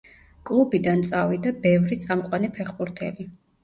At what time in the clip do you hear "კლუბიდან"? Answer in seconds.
0.49-1.05